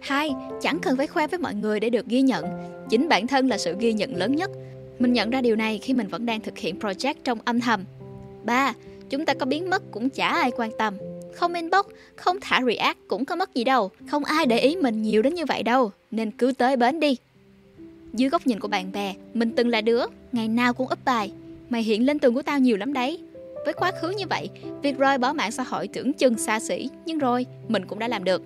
Hai, 0.00 0.30
chẳng 0.62 0.78
cần 0.82 0.96
phải 0.96 1.06
khoe 1.06 1.26
với 1.26 1.38
mọi 1.38 1.54
người 1.54 1.80
để 1.80 1.90
được 1.90 2.06
ghi 2.06 2.22
nhận, 2.22 2.44
chính 2.90 3.08
bản 3.08 3.26
thân 3.26 3.48
là 3.48 3.58
sự 3.58 3.74
ghi 3.78 3.92
nhận 3.92 4.16
lớn 4.16 4.36
nhất. 4.36 4.50
Mình 4.98 5.12
nhận 5.12 5.30
ra 5.30 5.40
điều 5.40 5.56
này 5.56 5.78
khi 5.82 5.94
mình 5.94 6.08
vẫn 6.08 6.26
đang 6.26 6.40
thực 6.40 6.58
hiện 6.58 6.78
project 6.78 7.14
trong 7.24 7.38
âm 7.44 7.60
thầm. 7.60 7.84
Ba, 8.44 8.74
chúng 9.10 9.24
ta 9.24 9.34
có 9.34 9.46
biến 9.46 9.70
mất 9.70 9.82
cũng 9.90 10.10
chả 10.10 10.28
ai 10.28 10.50
quan 10.56 10.70
tâm. 10.78 10.94
Không 11.38 11.54
inbox, 11.54 11.86
không 12.16 12.36
thả 12.40 12.60
react 12.66 12.98
cũng 13.08 13.24
có 13.24 13.36
mất 13.36 13.54
gì 13.54 13.64
đâu. 13.64 13.90
Không 14.10 14.24
ai 14.24 14.46
để 14.46 14.58
ý 14.58 14.76
mình 14.76 15.02
nhiều 15.02 15.22
đến 15.22 15.34
như 15.34 15.44
vậy 15.44 15.62
đâu, 15.62 15.90
nên 16.10 16.30
cứ 16.30 16.52
tới 16.52 16.76
bến 16.76 17.00
đi. 17.00 17.16
Dưới 18.12 18.30
góc 18.30 18.46
nhìn 18.46 18.60
của 18.60 18.68
bạn 18.68 18.92
bè, 18.92 19.14
mình 19.34 19.52
từng 19.56 19.68
là 19.68 19.80
đứa, 19.80 20.04
ngày 20.32 20.48
nào 20.48 20.74
cũng 20.74 20.88
up 20.92 21.04
bài. 21.04 21.32
Mày 21.68 21.82
hiện 21.82 22.06
lên 22.06 22.18
tường 22.18 22.34
của 22.34 22.42
tao 22.42 22.58
nhiều 22.58 22.76
lắm 22.76 22.92
đấy. 22.92 23.18
Với 23.64 23.72
quá 23.72 23.92
khứ 24.00 24.08
như 24.10 24.26
vậy, 24.30 24.50
việc 24.82 24.98
rời 24.98 25.18
bỏ 25.18 25.32
mạng 25.32 25.52
xã 25.52 25.62
hội 25.62 25.88
tưởng 25.88 26.12
chừng 26.12 26.38
xa 26.38 26.60
xỉ, 26.60 26.90
nhưng 27.06 27.18
rồi 27.18 27.46
mình 27.68 27.86
cũng 27.86 27.98
đã 27.98 28.08
làm 28.08 28.24
được. 28.24 28.42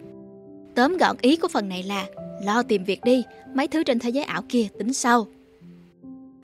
Tóm 0.75 0.97
gọn 0.97 1.17
ý 1.21 1.37
của 1.37 1.49
phần 1.49 1.69
này 1.69 1.83
là 1.83 2.07
lo 2.45 2.63
tìm 2.63 2.85
việc 2.85 3.01
đi, 3.05 3.25
mấy 3.55 3.69
thứ 3.69 3.85
trên 3.85 3.99
thế 3.99 4.11
giới 4.11 4.25
ảo 4.25 4.43
kia 4.49 4.67
tính 4.79 4.93
sau. 4.93 5.27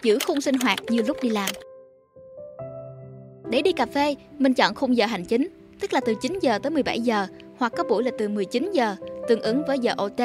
Giữ 0.03 0.19
khung 0.27 0.41
sinh 0.41 0.55
hoạt 0.55 0.79
như 0.89 1.03
lúc 1.03 1.17
đi 1.23 1.29
làm. 1.29 1.51
Để 3.51 3.63
đi 3.63 3.73
cà 3.73 3.87
phê, 3.87 4.15
mình 4.39 4.55
chọn 4.55 4.75
khung 4.75 4.97
giờ 4.97 5.07
hành 5.07 5.25
chính, 5.25 5.49
tức 5.81 5.93
là 5.93 6.01
từ 6.01 6.15
9 6.15 6.39
giờ 6.43 6.59
tới 6.59 6.71
17 6.71 7.01
giờ, 7.01 7.27
hoặc 7.59 7.73
có 7.77 7.85
buổi 7.85 8.05
là 8.05 8.11
từ 8.19 8.29
19 8.29 8.71
giờ, 8.73 8.97
tương 9.29 9.41
ứng 9.41 9.63
với 9.67 9.79
giờ 9.79 9.95
OT. 9.97 10.21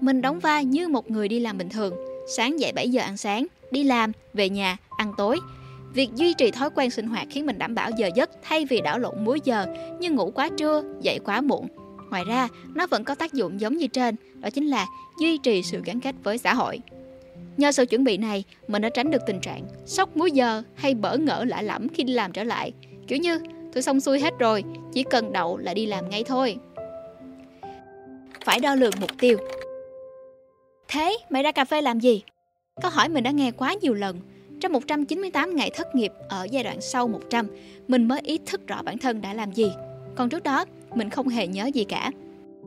Mình 0.00 0.20
đóng 0.20 0.38
vai 0.38 0.64
như 0.64 0.88
một 0.88 1.10
người 1.10 1.28
đi 1.28 1.40
làm 1.40 1.58
bình 1.58 1.68
thường, 1.68 1.94
sáng 2.36 2.60
dậy 2.60 2.72
7 2.72 2.88
giờ 2.88 3.02
ăn 3.02 3.16
sáng, 3.16 3.46
đi 3.70 3.84
làm, 3.84 4.12
về 4.34 4.48
nhà, 4.48 4.76
ăn 4.96 5.12
tối, 5.16 5.38
Việc 5.94 6.10
duy 6.14 6.34
trì 6.34 6.50
thói 6.50 6.70
quen 6.74 6.90
sinh 6.90 7.06
hoạt 7.06 7.26
khiến 7.30 7.46
mình 7.46 7.58
đảm 7.58 7.74
bảo 7.74 7.90
giờ 7.96 8.10
giấc 8.14 8.30
thay 8.42 8.64
vì 8.64 8.80
đảo 8.80 8.98
lộn 8.98 9.24
múi 9.24 9.40
giờ 9.44 9.66
như 10.00 10.10
ngủ 10.10 10.30
quá 10.34 10.48
trưa, 10.56 10.82
dậy 11.00 11.18
quá 11.24 11.40
muộn. 11.40 11.66
Ngoài 12.10 12.24
ra, 12.24 12.48
nó 12.74 12.86
vẫn 12.86 13.04
có 13.04 13.14
tác 13.14 13.32
dụng 13.32 13.60
giống 13.60 13.76
như 13.76 13.86
trên, 13.86 14.16
đó 14.40 14.50
chính 14.50 14.66
là 14.66 14.86
duy 15.20 15.38
trì 15.38 15.62
sự 15.62 15.80
gắn 15.84 16.00
kết 16.00 16.14
với 16.22 16.38
xã 16.38 16.54
hội. 16.54 16.80
Nhờ 17.56 17.72
sự 17.72 17.86
chuẩn 17.86 18.04
bị 18.04 18.16
này, 18.16 18.44
mình 18.68 18.82
đã 18.82 18.88
tránh 18.88 19.10
được 19.10 19.22
tình 19.26 19.40
trạng 19.40 19.62
sốc 19.86 20.16
múi 20.16 20.30
giờ 20.30 20.62
hay 20.74 20.94
bỡ 20.94 21.16
ngỡ 21.16 21.44
lạ 21.44 21.62
lẫm 21.62 21.88
khi 21.88 22.02
đi 22.02 22.12
làm 22.12 22.32
trở 22.32 22.44
lại. 22.44 22.72
Kiểu 23.06 23.18
như, 23.18 23.38
tôi 23.72 23.82
xong 23.82 24.00
xuôi 24.00 24.20
hết 24.20 24.34
rồi, 24.38 24.64
chỉ 24.92 25.02
cần 25.02 25.32
đậu 25.32 25.56
là 25.56 25.74
đi 25.74 25.86
làm 25.86 26.10
ngay 26.10 26.24
thôi. 26.24 26.56
Phải 28.44 28.60
đo 28.60 28.74
lường 28.74 28.92
mục 29.00 29.10
tiêu 29.18 29.38
Thế, 30.88 31.18
mày 31.30 31.42
ra 31.42 31.52
cà 31.52 31.64
phê 31.64 31.82
làm 31.82 32.00
gì? 32.00 32.22
Câu 32.82 32.90
hỏi 32.90 33.08
mình 33.08 33.24
đã 33.24 33.30
nghe 33.30 33.50
quá 33.50 33.74
nhiều 33.74 33.94
lần, 33.94 34.20
trong 34.60 34.72
198 34.72 35.56
ngày 35.56 35.70
thất 35.74 35.94
nghiệp 35.94 36.12
ở 36.28 36.46
giai 36.50 36.64
đoạn 36.64 36.80
sau 36.80 37.08
100, 37.08 37.46
mình 37.88 38.08
mới 38.08 38.20
ý 38.20 38.38
thức 38.46 38.66
rõ 38.66 38.82
bản 38.82 38.98
thân 38.98 39.20
đã 39.20 39.34
làm 39.34 39.52
gì. 39.52 39.72
Còn 40.14 40.28
trước 40.28 40.42
đó, 40.42 40.64
mình 40.94 41.10
không 41.10 41.28
hề 41.28 41.46
nhớ 41.46 41.70
gì 41.74 41.84
cả. 41.84 42.10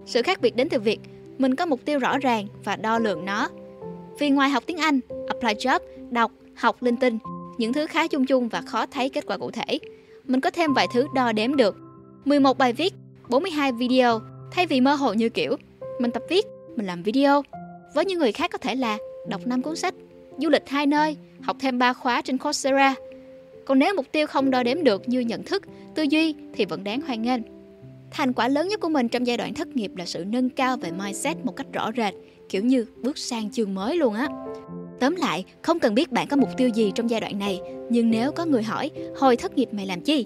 Sự 0.06 0.22
khác 0.22 0.42
biệt 0.42 0.56
đến 0.56 0.69
từ 0.69 0.80
việc 0.80 1.00
mình 1.38 1.56
có 1.56 1.66
mục 1.66 1.86
tiêu 1.86 2.00
rõ 2.00 2.18
ràng 2.18 2.48
và 2.63 2.75
đo 2.75 3.00
lường 3.00 3.25
nó. 3.25 3.50
Vì 4.19 4.30
ngoài 4.30 4.50
học 4.50 4.63
tiếng 4.66 4.78
Anh, 4.78 5.00
apply 5.28 5.54
job, 5.54 5.80
đọc, 6.10 6.31
học 6.56 6.84
linh 6.84 6.98
tinh, 6.98 7.19
những 7.58 7.74
thứ 7.74 7.88
khá 7.88 8.08
chung 8.08 8.25
chung 8.25 8.50
và 8.50 8.62
khó 8.62 8.86
thấy 8.86 9.10
kết 9.10 9.25
quả 9.25 9.38
cụ 9.38 9.51
thể, 9.51 9.80
mình 10.27 10.42
có 10.42 10.51
thêm 10.51 10.74
vài 10.74 10.88
thứ 10.94 11.07
đo 11.16 11.31
đếm 11.31 11.56
được. 11.56 11.77
11 12.25 12.58
bài 12.58 12.74
viết, 12.74 12.94
42 13.29 13.72
video, 13.72 14.22
thay 14.51 14.67
vì 14.67 14.82
mơ 14.82 14.94
hồ 14.94 15.13
như 15.13 15.29
kiểu 15.29 15.55
mình 16.00 16.12
tập 16.12 16.24
viết, 16.29 16.46
mình 16.75 16.86
làm 16.86 17.03
video. 17.03 17.44
Với 17.96 18.05
những 18.05 18.20
người 18.20 18.32
khác 18.32 18.51
có 18.51 18.58
thể 18.58 18.75
là 18.75 18.98
đọc 19.27 19.48
5 19.48 19.62
cuốn 19.62 19.75
sách, 19.75 19.94
du 20.38 20.50
lịch 20.50 20.70
hai 20.70 20.86
nơi, 20.86 21.17
học 21.41 21.58
thêm 21.60 21.79
3 21.79 21.94
khóa 21.94 22.22
trên 22.22 22.38
Coursera. 22.38 22.96
Còn 23.65 23.79
nếu 23.79 23.96
mục 23.96 24.05
tiêu 24.12 24.27
không 24.27 24.51
đo 24.51 24.63
đếm 24.63 24.84
được 24.84 25.10
như 25.10 25.20
nhận 25.20 25.44
thức, 25.44 25.63
tư 25.96 26.03
duy 26.03 26.36
thì 26.53 26.65
vẫn 26.65 26.84
đáng 26.84 27.01
hoan 27.01 27.22
nghênh. 27.22 27.41
Thành 28.12 28.34
quả 28.34 28.48
lớn 28.48 28.67
nhất 28.67 28.79
của 28.79 28.89
mình 28.89 29.10
trong 29.10 29.27
giai 29.27 29.38
đoạn 29.38 29.53
thất 29.53 29.75
nghiệp 29.75 29.91
là 29.98 30.05
sự 30.05 30.25
nâng 30.25 30.50
cao 30.50 30.77
về 30.77 30.91
mindset 30.91 31.38
một 31.46 31.55
cách 31.55 31.67
rõ 31.74 31.91
rệt, 31.98 32.13
kiểu 32.50 32.63
như 32.63 32.86
bước 33.01 33.17
sang 33.17 33.51
chương 33.51 33.75
mới 33.75 33.98
luôn 33.98 34.13
á. 34.13 34.27
Tóm 35.00 35.16
lại, 35.16 35.46
không 35.62 35.80
cần 35.80 35.96
biết 35.96 36.12
bạn 36.12 36.28
có 36.28 36.36
mục 36.36 36.50
tiêu 36.58 36.70
gì 36.70 36.92
trong 36.96 37.10
giai 37.10 37.22
đoạn 37.22 37.40
này, 37.40 37.62
nhưng 37.90 38.12
nếu 38.12 38.32
có 38.32 38.46
người 38.46 38.64
hỏi, 38.64 38.92
hồi 39.18 39.38
thất 39.38 39.58
nghiệp 39.58 39.70
mày 39.72 39.86
làm 39.86 40.02
chi? 40.02 40.25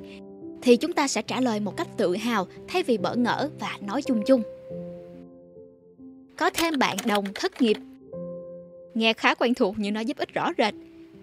Thì 0.61 0.77
chúng 0.77 0.93
ta 0.93 1.07
sẽ 1.07 1.21
trả 1.21 1.41
lời 1.41 1.59
một 1.59 1.77
cách 1.77 1.87
tự 1.97 2.15
hào 2.15 2.47
thay 2.67 2.83
vì 2.83 2.97
bỡ 2.97 3.15
ngỡ 3.15 3.49
và 3.59 3.77
nói 3.81 4.01
chung 4.01 4.21
chung. 4.25 4.41
Có 6.37 6.49
thêm 6.49 6.79
bạn 6.79 6.97
đồng 7.05 7.25
thất 7.35 7.61
nghiệp 7.61 7.77
Nghe 8.93 9.13
khá 9.13 9.35
quen 9.35 9.53
thuộc 9.53 9.75
nhưng 9.77 9.93
nó 9.93 10.01
giúp 10.01 10.17
ích 10.17 10.33
rõ 10.33 10.51
rệt. 10.57 10.73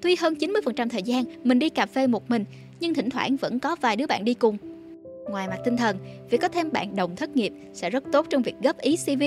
Tuy 0.00 0.17
hơn 0.17 0.35
90% 0.35 0.88
thời 0.88 1.03
gian 1.03 1.25
mình 1.45 1.59
đi 1.59 1.69
cà 1.69 1.87
phê 1.87 2.07
một 2.07 2.31
mình, 2.31 2.45
nhưng 2.81 2.95
thỉnh 2.95 3.11
thoảng 3.11 3.37
vẫn 3.37 3.59
có 3.59 3.76
vài 3.81 3.97
đứa 3.97 4.07
bạn 4.07 4.25
đi 4.25 4.35
cùng. 4.35 4.57
Ngoài 5.31 5.49
mặt 5.49 5.59
tinh 5.65 5.76
thần, 5.76 5.99
việc 6.31 6.38
có 6.41 6.49
thêm 6.49 6.73
bạn 6.73 6.97
đồng 6.97 7.17
thất 7.17 7.37
nghiệp 7.37 7.53
sẽ 7.73 7.91
rất 7.91 8.05
tốt 8.12 8.26
trong 8.31 8.43
việc 8.43 8.55
góp 8.62 8.79
ý 8.79 8.97
CV, 8.97 9.23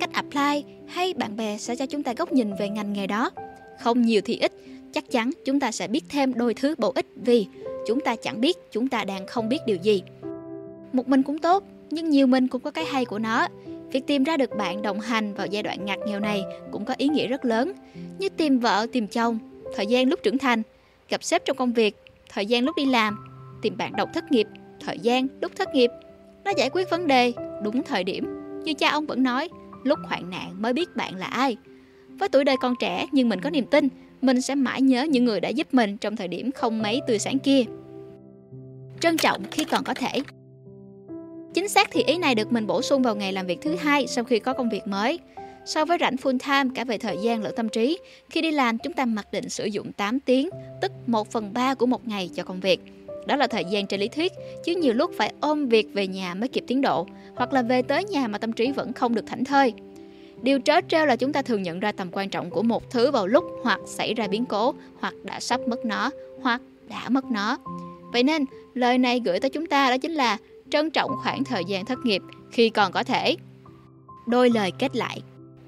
cách 0.00 0.10
apply 0.12 0.64
hay 0.86 1.14
bạn 1.14 1.36
bè 1.36 1.58
sẽ 1.58 1.76
cho 1.76 1.86
chúng 1.86 2.02
ta 2.02 2.12
góc 2.12 2.32
nhìn 2.32 2.54
về 2.58 2.68
ngành 2.68 2.92
nghề 2.92 3.06
đó. 3.06 3.30
Không 3.80 4.02
nhiều 4.02 4.20
thì 4.24 4.38
ít, 4.38 4.52
chắc 4.92 5.10
chắn 5.10 5.30
chúng 5.44 5.60
ta 5.60 5.72
sẽ 5.72 5.88
biết 5.88 6.04
thêm 6.08 6.34
đôi 6.34 6.54
thứ 6.54 6.74
bổ 6.78 6.92
ích 6.94 7.06
vì 7.16 7.46
chúng 7.86 8.00
ta 8.00 8.16
chẳng 8.16 8.40
biết 8.40 8.56
chúng 8.72 8.88
ta 8.88 9.04
đang 9.04 9.26
không 9.26 9.48
biết 9.48 9.58
điều 9.66 9.76
gì. 9.76 10.02
Một 10.92 11.08
mình 11.08 11.22
cũng 11.22 11.38
tốt, 11.38 11.64
nhưng 11.90 12.10
nhiều 12.10 12.26
mình 12.26 12.48
cũng 12.48 12.60
có 12.60 12.70
cái 12.70 12.84
hay 12.84 13.04
của 13.04 13.18
nó. 13.18 13.48
Việc 13.92 14.06
tìm 14.06 14.24
ra 14.24 14.36
được 14.36 14.56
bạn 14.56 14.82
đồng 14.82 15.00
hành 15.00 15.34
vào 15.34 15.46
giai 15.46 15.62
đoạn 15.62 15.84
ngặt 15.84 15.98
nghèo 16.06 16.20
này 16.20 16.44
cũng 16.72 16.84
có 16.84 16.94
ý 16.98 17.08
nghĩa 17.08 17.26
rất 17.26 17.44
lớn, 17.44 17.72
như 18.18 18.28
tìm 18.28 18.58
vợ, 18.58 18.86
tìm 18.92 19.06
chồng, 19.06 19.38
thời 19.74 19.86
gian 19.86 20.08
lúc 20.08 20.20
trưởng 20.22 20.38
thành, 20.38 20.62
gặp 21.08 21.24
sếp 21.24 21.44
trong 21.44 21.56
công 21.56 21.72
việc, 21.72 21.96
thời 22.28 22.46
gian 22.46 22.64
lúc 22.64 22.76
đi 22.76 22.84
làm, 22.84 23.24
tìm 23.62 23.76
bạn 23.76 23.92
đồng 23.96 24.08
thất 24.14 24.32
nghiệp, 24.32 24.46
thời 24.80 24.98
gian 24.98 25.26
lúc 25.40 25.52
thất 25.56 25.74
nghiệp. 25.74 25.90
Nó 26.44 26.52
giải 26.56 26.70
quyết 26.70 26.90
vấn 26.90 27.06
đề 27.06 27.32
đúng 27.62 27.82
thời 27.82 28.04
điểm, 28.04 28.24
như 28.64 28.74
cha 28.74 28.90
ông 28.90 29.06
vẫn 29.06 29.22
nói, 29.22 29.48
lúc 29.84 29.98
hoạn 30.08 30.30
nạn 30.30 30.62
mới 30.62 30.72
biết 30.72 30.96
bạn 30.96 31.16
là 31.16 31.26
ai. 31.26 31.56
Với 32.18 32.28
tuổi 32.28 32.44
đời 32.44 32.56
còn 32.60 32.74
trẻ 32.80 33.06
nhưng 33.12 33.28
mình 33.28 33.40
có 33.40 33.50
niềm 33.50 33.66
tin, 33.66 33.88
mình 34.22 34.40
sẽ 34.40 34.54
mãi 34.54 34.82
nhớ 34.82 35.02
những 35.02 35.24
người 35.24 35.40
đã 35.40 35.48
giúp 35.48 35.74
mình 35.74 35.96
trong 35.96 36.16
thời 36.16 36.28
điểm 36.28 36.52
không 36.52 36.82
mấy 36.82 37.00
tươi 37.06 37.18
sáng 37.18 37.38
kia. 37.38 37.64
trân 39.00 39.16
trọng 39.16 39.42
khi 39.50 39.64
còn 39.64 39.84
có 39.84 39.94
thể. 39.94 40.22
Chính 41.54 41.68
xác 41.68 41.88
thì 41.92 42.02
ý 42.06 42.18
này 42.18 42.34
được 42.34 42.52
mình 42.52 42.66
bổ 42.66 42.82
sung 42.82 43.02
vào 43.02 43.16
ngày 43.16 43.32
làm 43.32 43.46
việc 43.46 43.58
thứ 43.62 43.76
hai 43.76 44.06
sau 44.06 44.24
khi 44.24 44.38
có 44.38 44.52
công 44.52 44.68
việc 44.68 44.86
mới. 44.86 45.18
So 45.66 45.84
với 45.84 45.98
rảnh 46.00 46.16
full 46.16 46.38
time 46.38 46.74
cả 46.74 46.84
về 46.84 46.98
thời 46.98 47.16
gian 47.22 47.42
lẫn 47.42 47.52
tâm 47.56 47.68
trí, 47.68 47.98
khi 48.30 48.40
đi 48.40 48.50
làm 48.50 48.78
chúng 48.78 48.92
ta 48.92 49.04
mặc 49.04 49.26
định 49.32 49.48
sử 49.48 49.64
dụng 49.64 49.92
8 49.92 50.20
tiếng, 50.20 50.50
tức 50.80 50.92
1 51.06 51.30
phần 51.30 51.52
3 51.52 51.74
của 51.74 51.86
một 51.86 52.08
ngày 52.08 52.30
cho 52.34 52.44
công 52.44 52.60
việc. 52.60 52.80
Đó 53.26 53.36
là 53.36 53.46
thời 53.46 53.64
gian 53.64 53.86
trên 53.86 54.00
lý 54.00 54.08
thuyết, 54.08 54.32
chứ 54.64 54.74
nhiều 54.74 54.94
lúc 54.94 55.10
phải 55.16 55.32
ôm 55.40 55.68
việc 55.68 55.86
về 55.92 56.06
nhà 56.06 56.34
mới 56.34 56.48
kịp 56.48 56.64
tiến 56.66 56.80
độ, 56.80 57.06
hoặc 57.36 57.52
là 57.52 57.62
về 57.62 57.82
tới 57.82 58.04
nhà 58.04 58.28
mà 58.28 58.38
tâm 58.38 58.52
trí 58.52 58.72
vẫn 58.72 58.92
không 58.92 59.14
được 59.14 59.26
thảnh 59.26 59.44
thơi. 59.44 59.72
Điều 60.42 60.58
trớ 60.64 60.74
trêu 60.88 61.06
là 61.06 61.16
chúng 61.16 61.32
ta 61.32 61.42
thường 61.42 61.62
nhận 61.62 61.80
ra 61.80 61.92
tầm 61.92 62.08
quan 62.12 62.28
trọng 62.28 62.50
của 62.50 62.62
một 62.62 62.90
thứ 62.90 63.10
vào 63.10 63.26
lúc 63.26 63.44
hoặc 63.62 63.80
xảy 63.86 64.14
ra 64.14 64.26
biến 64.26 64.44
cố, 64.44 64.74
hoặc 65.00 65.14
đã 65.22 65.40
sắp 65.40 65.60
mất 65.68 65.84
nó, 65.84 66.10
hoặc 66.42 66.60
đã 66.88 67.08
mất 67.08 67.24
nó. 67.24 67.58
Vậy 68.12 68.22
nên, 68.22 68.44
lời 68.74 68.98
này 68.98 69.20
gửi 69.24 69.40
tới 69.40 69.50
chúng 69.50 69.66
ta 69.66 69.90
đó 69.90 69.98
chính 69.98 70.12
là 70.12 70.38
trân 70.70 70.90
trọng 70.90 71.10
khoảng 71.22 71.44
thời 71.44 71.64
gian 71.64 71.84
thất 71.84 71.98
nghiệp 72.04 72.22
khi 72.50 72.70
còn 72.70 72.92
có 72.92 73.04
thể. 73.04 73.36
Đôi 74.26 74.50
lời 74.50 74.72
kết 74.78 74.96
lại. 74.96 75.22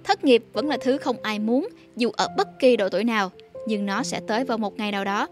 Thất 0.04 0.24
nghiệp 0.24 0.44
vẫn 0.52 0.68
là 0.68 0.76
thứ 0.80 0.98
không 0.98 1.16
ai 1.22 1.38
muốn, 1.38 1.68
dù 1.96 2.10
ở 2.10 2.28
bất 2.36 2.48
kỳ 2.58 2.76
độ 2.76 2.88
tuổi 2.88 3.04
nào, 3.04 3.30
nhưng 3.66 3.86
nó 3.86 4.02
sẽ 4.02 4.20
tới 4.26 4.44
vào 4.44 4.58
một 4.58 4.78
ngày 4.78 4.92
nào 4.92 5.04
đó. 5.04 5.28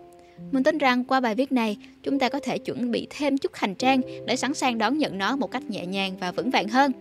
Mình 0.52 0.62
tin 0.62 0.78
rằng 0.78 1.04
qua 1.04 1.20
bài 1.20 1.34
viết 1.34 1.52
này, 1.52 1.76
chúng 2.02 2.18
ta 2.18 2.28
có 2.28 2.40
thể 2.42 2.58
chuẩn 2.58 2.90
bị 2.90 3.06
thêm 3.10 3.38
chút 3.38 3.54
hành 3.54 3.74
trang 3.74 4.00
để 4.26 4.36
sẵn 4.36 4.54
sàng 4.54 4.78
đón 4.78 4.98
nhận 4.98 5.18
nó 5.18 5.36
một 5.36 5.50
cách 5.50 5.70
nhẹ 5.70 5.86
nhàng 5.86 6.16
và 6.20 6.32
vững 6.32 6.50
vàng 6.50 6.68
hơn. 6.68 6.92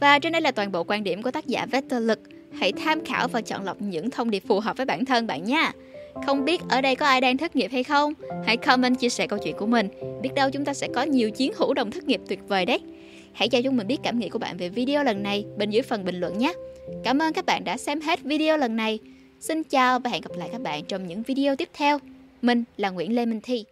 Và 0.00 0.18
trên 0.18 0.32
đây 0.32 0.42
là 0.42 0.50
toàn 0.50 0.72
bộ 0.72 0.84
quan 0.84 1.04
điểm 1.04 1.22
của 1.22 1.30
tác 1.30 1.46
giả 1.46 1.66
Vector 1.66 2.02
Lực. 2.02 2.20
Hãy 2.52 2.72
tham 2.72 3.04
khảo 3.04 3.28
và 3.28 3.40
chọn 3.40 3.64
lọc 3.64 3.82
những 3.82 4.10
thông 4.10 4.30
điệp 4.30 4.42
phù 4.48 4.60
hợp 4.60 4.76
với 4.76 4.86
bản 4.86 5.04
thân 5.04 5.26
bạn 5.26 5.44
nha. 5.44 5.72
Không 6.26 6.44
biết 6.44 6.60
ở 6.68 6.80
đây 6.80 6.96
có 6.96 7.06
ai 7.06 7.20
đang 7.20 7.36
thất 7.36 7.56
nghiệp 7.56 7.68
hay 7.72 7.84
không? 7.84 8.12
Hãy 8.46 8.56
comment 8.56 8.98
chia 8.98 9.08
sẻ 9.08 9.26
câu 9.26 9.38
chuyện 9.38 9.56
của 9.56 9.66
mình. 9.66 9.88
Biết 10.22 10.30
đâu 10.34 10.50
chúng 10.50 10.64
ta 10.64 10.74
sẽ 10.74 10.88
có 10.94 11.02
nhiều 11.02 11.30
chiến 11.30 11.52
hữu 11.56 11.74
đồng 11.74 11.90
thất 11.90 12.04
nghiệp 12.04 12.20
tuyệt 12.28 12.40
vời 12.48 12.66
đấy. 12.66 12.80
Hãy 13.32 13.48
cho 13.48 13.62
chúng 13.62 13.76
mình 13.76 13.86
biết 13.86 13.98
cảm 14.02 14.18
nghĩ 14.18 14.28
của 14.28 14.38
bạn 14.38 14.56
về 14.56 14.68
video 14.68 15.04
lần 15.04 15.22
này 15.22 15.44
bên 15.56 15.70
dưới 15.70 15.82
phần 15.82 16.04
bình 16.04 16.20
luận 16.20 16.38
nhé. 16.38 16.52
Cảm 17.04 17.22
ơn 17.22 17.32
các 17.32 17.46
bạn 17.46 17.64
đã 17.64 17.76
xem 17.76 18.00
hết 18.00 18.22
video 18.22 18.56
lần 18.56 18.76
này. 18.76 18.98
Xin 19.40 19.62
chào 19.62 19.98
và 19.98 20.10
hẹn 20.10 20.22
gặp 20.22 20.36
lại 20.36 20.48
các 20.52 20.60
bạn 20.60 20.84
trong 20.84 21.06
những 21.06 21.22
video 21.22 21.56
tiếp 21.56 21.68
theo. 21.72 21.98
Mình 22.42 22.64
là 22.76 22.90
Nguyễn 22.90 23.14
Lê 23.14 23.26
Minh 23.26 23.40
Thi. 23.42 23.64